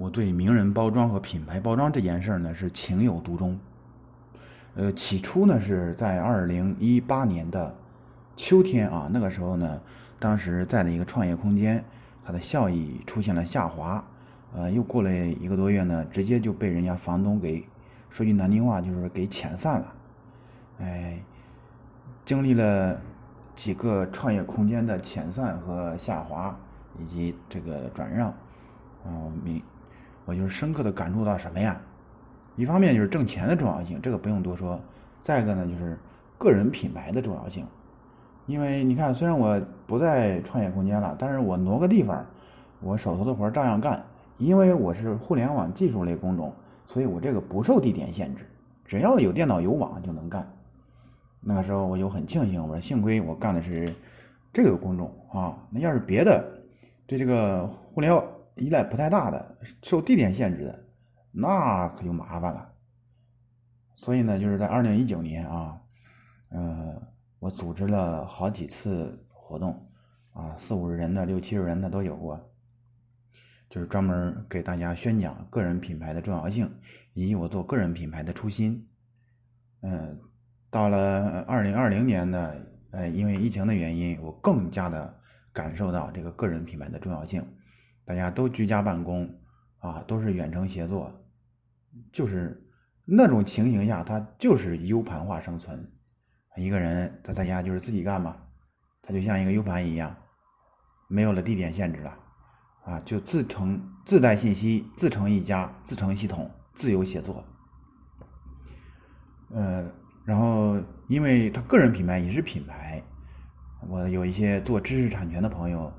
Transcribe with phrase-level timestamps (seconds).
[0.00, 3.60] 我对名人包装和品牌包装这件事儿呢是情有独钟。
[4.74, 7.74] 呃，起初呢是在二零一八年的
[8.34, 9.78] 秋天啊，那个时候呢，
[10.18, 11.84] 当时在的一个创业空间，
[12.24, 14.02] 它的效益出现了下滑。
[14.54, 17.62] 呃，又过了一个多月呢，直接就被人家房东给
[18.08, 19.94] 说句难听话，就是给遣散了。
[20.78, 21.22] 哎，
[22.24, 22.98] 经历了
[23.54, 26.58] 几个创业空间的遣散和下滑，
[26.98, 28.30] 以及这个转让，
[29.04, 29.62] 啊，明。
[30.30, 31.76] 我就是深刻的感触到什么呀？
[32.54, 34.78] 一方面就是挣钱的重要性，这个不用多说；
[35.20, 35.98] 再一个呢，就是
[36.38, 37.66] 个人品牌的重要性。
[38.46, 42.24] 因为你看，虽然我不在创业空间了，但是我挪个地方，
[42.80, 44.00] 我手头的活照样干。
[44.38, 46.54] 因为我是互联网技术类工种，
[46.86, 48.46] 所以我这个不受地点限制，
[48.84, 50.48] 只要有电脑有网就能干。
[51.40, 53.92] 那个时候我就很庆幸，我说幸亏我干的是
[54.52, 56.48] 这个工种啊，那要是别的，
[57.04, 58.24] 对这个互联网。
[58.60, 60.86] 依赖不太大的，受地点限制的，
[61.32, 62.72] 那可就麻烦了。
[63.96, 65.80] 所以呢，就是在二零一九年啊，
[66.50, 67.02] 呃，
[67.38, 69.90] 我组织了好几次活动，
[70.32, 72.52] 啊，四五十人的、六七十人的都有过，
[73.68, 76.70] 就是专门给大家宣讲个人品牌的重要性，
[77.14, 78.86] 以及我做个人品牌的初心。
[79.80, 80.20] 嗯，
[80.70, 82.54] 到了二零二零年呢，
[82.90, 85.18] 呃，因为疫情的原因，我更加的
[85.52, 87.42] 感受到这个个人品牌的重要性。
[88.10, 89.32] 大家都居家办公，
[89.78, 91.12] 啊，都是远程协作，
[92.10, 92.60] 就是
[93.04, 95.88] 那种情形下，他就是 U 盘化生存。
[96.56, 98.36] 一个人他在家就是自己干嘛，
[99.00, 100.12] 他就像一个 U 盘一样，
[101.06, 102.18] 没有了地点限制了，
[102.82, 107.44] 啊，就自成自带信息，自成一家，自成系统，自由协作。
[109.50, 109.88] 呃，
[110.24, 113.00] 然后因为他个人品牌也是品牌，
[113.88, 115.92] 我有一些做知识产权的朋友。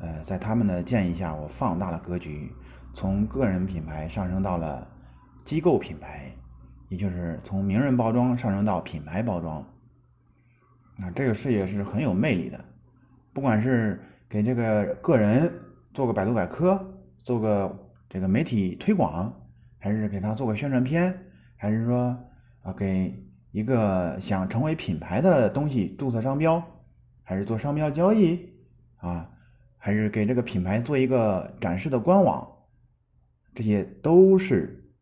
[0.00, 2.52] 呃，在他们的建议下，我放大了格局，
[2.94, 4.88] 从个人品牌上升到了
[5.44, 6.30] 机构品牌，
[6.88, 9.56] 也就是从名人包装上升到品牌包装。
[11.00, 12.64] 啊，这个事业是很有魅力的。
[13.32, 15.52] 不管是给这个个人
[15.92, 16.80] 做个百度百科，
[17.22, 19.32] 做个这个媒体推广，
[19.78, 21.16] 还是给他做个宣传片，
[21.56, 22.16] 还是说
[22.62, 23.12] 啊给
[23.50, 26.62] 一个想成为品牌的东西注册商标，
[27.22, 28.48] 还是做商标交易
[28.98, 29.28] 啊？
[29.78, 32.46] 还是给这个品牌做一个展示的官网，
[33.54, 34.92] 这些都是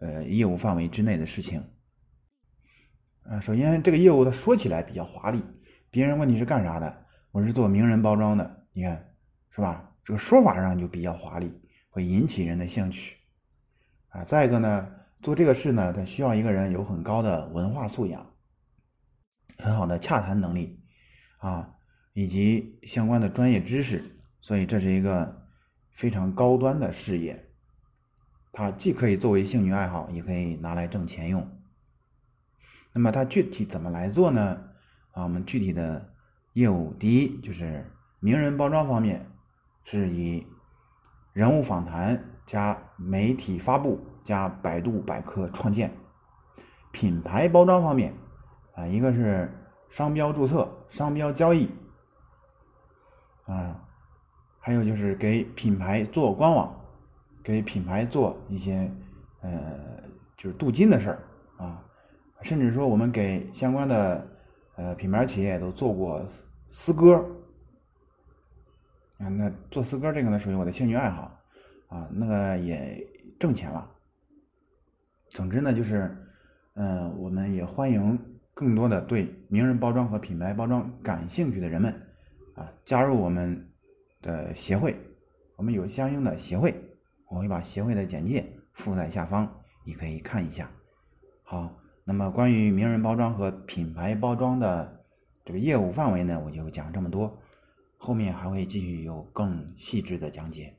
[0.00, 1.62] 呃业务范围之内的事情。
[3.24, 5.40] 啊，首先这个业务它说起来比较华丽，
[5.90, 9.14] 别人问你是干啥的，我是做名人包装的，你看
[9.50, 9.94] 是吧？
[10.02, 11.52] 这个说法上就比较华丽，
[11.88, 13.16] 会引起人的兴趣。
[14.08, 18.26] 啊，再一个呢，做这个事呢，它需要一个人有很高的文化素养，
[19.58, 20.82] 很好的洽谈能力，
[21.38, 21.72] 啊，
[22.14, 24.02] 以及相关的专业知识。
[24.42, 25.46] 所以这是一个
[25.92, 27.48] 非常高端的事业，
[28.50, 31.48] 它既可以作为兴趣爱好，也可以拿来挣钱用。
[32.92, 34.64] 那么它具体怎么来做呢？
[35.12, 36.12] 啊，我们具体的
[36.54, 37.88] 业务，第一就是
[38.18, 39.30] 名人包装方面，
[39.84, 40.44] 是以
[41.32, 45.88] 人物访谈加媒体发布加百度百科创建；
[46.90, 48.12] 品牌包装方面，
[48.74, 49.48] 啊，一个是
[49.88, 51.70] 商标注册、商标交易，
[53.46, 53.88] 啊。
[54.64, 56.72] 还有就是给品牌做官网，
[57.42, 58.88] 给品牌做一些
[59.40, 60.00] 呃，
[60.36, 61.18] 就是镀金的事儿
[61.56, 61.84] 啊，
[62.42, 64.24] 甚至说我们给相关的
[64.76, 66.24] 呃品牌企业都做过
[66.70, 67.16] 丝歌
[69.18, 69.28] 啊。
[69.28, 71.36] 那做丝歌这个呢，属于我的兴趣爱好
[71.88, 73.04] 啊，那个也
[73.40, 73.90] 挣钱了。
[75.28, 76.16] 总之呢，就是
[76.74, 78.16] 嗯，我们也欢迎
[78.54, 81.92] 更多的对名人包装和品牌包装感兴趣的人们
[82.54, 83.68] 啊，加入我们。
[84.22, 84.96] 的协会，
[85.56, 86.74] 我们有相应的协会，
[87.28, 89.52] 我会把协会的简介附在下方，
[89.84, 90.70] 你可以看一下。
[91.42, 95.04] 好，那么关于名人包装和品牌包装的
[95.44, 97.38] 这个业务范围呢，我就讲这么多，
[97.98, 100.74] 后面还会继续有更细致的讲解。